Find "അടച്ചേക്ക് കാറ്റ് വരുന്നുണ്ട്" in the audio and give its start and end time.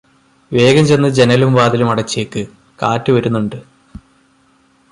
1.91-3.59